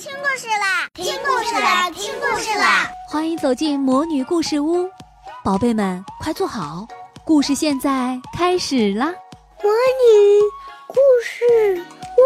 [0.00, 0.88] 听故事啦！
[0.94, 1.90] 听故事啦！
[1.90, 2.90] 听故事啦！
[3.10, 4.88] 欢迎走进魔女故事屋，
[5.44, 6.88] 宝贝们快坐好，
[7.22, 9.08] 故事现在开始啦！
[9.62, 10.40] 魔女
[10.88, 11.84] 故事
[12.16, 12.22] 屋，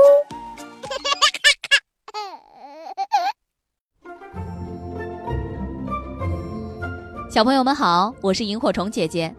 [7.28, 9.34] 小朋友们好，我是萤火虫姐姐。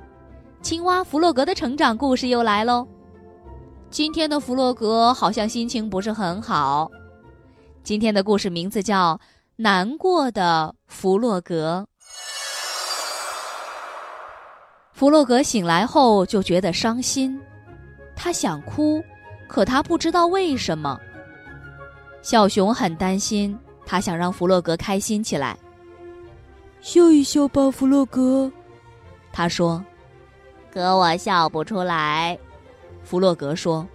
[0.62, 2.86] 青蛙弗洛格的成长故事又来喽。
[3.90, 6.92] 今天的弗洛格好像心情不是很好。
[7.86, 9.14] 今天的故事名字叫
[9.58, 11.88] 《难过的弗洛格》。
[14.92, 17.40] 弗洛格醒来后就觉得伤心，
[18.16, 19.04] 他想哭，
[19.48, 21.00] 可他不知道为什么。
[22.24, 23.56] 小熊很担心，
[23.86, 25.56] 他想让弗洛格开心起来。
[26.82, 28.52] 笑一笑吧，弗洛格，
[29.32, 29.86] 他说。
[30.72, 32.36] 可我笑不出来，
[33.04, 33.88] 弗洛格说。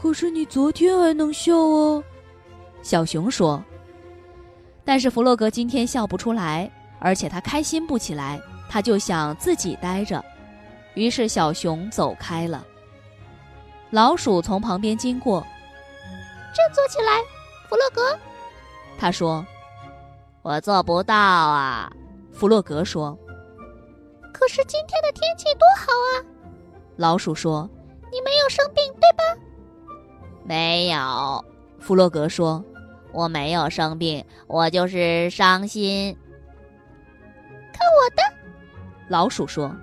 [0.00, 2.02] 可是你昨天还能笑哦。
[2.84, 3.64] 小熊说
[4.84, 6.70] ：“但是弗洛格今天笑不出来，
[7.00, 10.22] 而且他开心不起来，他就想自己待着。
[10.92, 12.62] 于是小熊走开了。
[13.88, 15.40] 老鼠从旁边经过，
[16.54, 17.22] 振作起来，
[17.70, 18.16] 弗洛格。”
[19.00, 19.44] 他说
[20.42, 21.90] ：“我做不到啊。”
[22.32, 23.18] 弗洛格说
[24.30, 26.12] ：“可是今天的天气多好啊！”
[26.96, 27.66] 老鼠说
[28.12, 29.24] ：“你没有生病，对吧
[30.44, 31.42] ？”“没有。”
[31.80, 32.62] 弗洛格说。
[33.14, 36.14] 我没有生病，我就是伤心。
[37.72, 38.22] 看我的，
[39.08, 39.74] 老鼠说。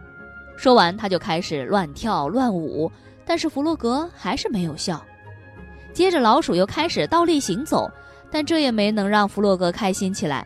[0.58, 2.92] 说完，他就开始乱跳乱舞，
[3.26, 5.04] 但是弗洛格还是没有笑。
[5.94, 7.90] 接着，老鼠又开始倒立行走，
[8.30, 10.46] 但这也没能让弗洛格开心起来。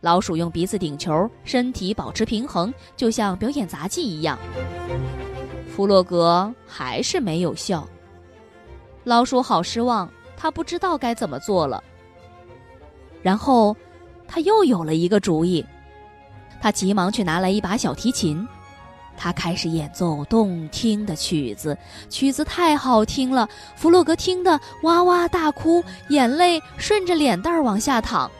[0.00, 4.38] 老鼠用鼻子顶球，身体保持平衡，就像表演杂技一样。
[5.68, 7.86] 弗洛格还是没有笑。
[9.04, 11.82] 老鼠好失望，他不知道该怎么做了。
[13.22, 13.76] 然后，
[14.26, 15.64] 他又有了一个主意，
[16.60, 18.46] 他急忙去拿来一把小提琴，
[19.16, 21.76] 他开始演奏动听的曲子，
[22.10, 28.30] 曲子太好听了，弗洛格听得哇哇大哭，眼泪顺着脸蛋儿往下淌。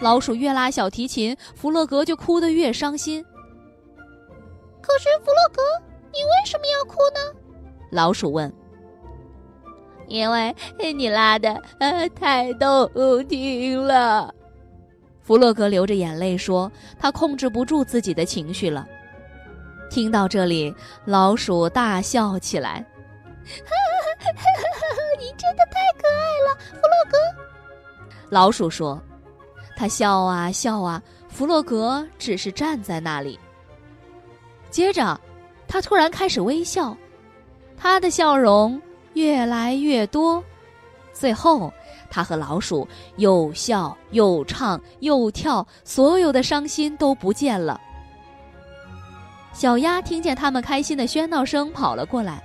[0.00, 3.24] 老鼠越拉小提琴，弗洛格就哭得越伤心。
[4.82, 5.62] 可是弗洛格，
[6.12, 7.40] 你为什么要哭呢？
[7.90, 8.52] 老鼠问。
[10.08, 10.54] 因为
[10.94, 12.88] 你拉的呃太动
[13.28, 14.34] 听了，
[15.20, 18.86] 弗洛格流着眼泪说：“他控制不住自己的情绪了。”
[19.90, 22.84] 听到这里，老鼠大笑起来
[25.18, 27.18] ：“你真的太可爱了，弗洛格。”
[28.28, 29.00] 老鼠说
[29.76, 33.38] ：“他笑啊笑啊，弗洛格只是站在那里。”
[34.70, 35.20] 接着，
[35.68, 36.96] 他突然开始微笑，
[37.76, 38.80] 他的笑容。
[39.14, 40.42] 越来越多，
[41.12, 41.72] 最后，
[42.10, 42.86] 他和老鼠
[43.16, 47.80] 又笑又唱又跳，所有的伤心都不见了。
[49.52, 52.42] 小鸭听见他们开心的喧闹声，跑了过来。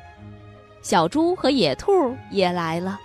[0.82, 1.92] 小猪和野兔
[2.32, 3.00] 也来了，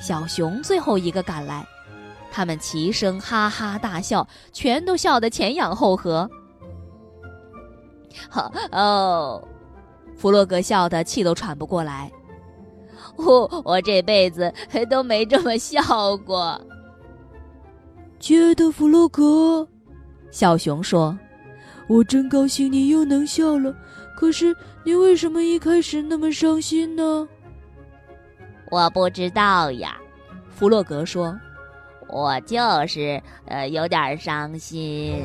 [0.00, 1.66] 小熊最后一个赶来，
[2.30, 6.30] 他们齐声哈哈大笑，全都笑得前仰后合。
[8.28, 9.42] 好哦，
[10.16, 12.10] 弗洛格笑得气都喘不过来。
[13.16, 14.52] 我 我这辈子
[14.88, 16.60] 都没这么笑过。
[18.18, 19.66] 亲爱的弗洛格，
[20.30, 21.18] 小熊说
[21.88, 23.74] ：“我真高兴你又能笑了。
[24.16, 27.26] 可是你为什么一开始那么伤心呢？”
[28.70, 29.96] 我不知道呀，
[30.50, 31.34] 弗洛格说
[32.08, 32.56] ：“我就
[32.86, 35.24] 是呃有点伤心。”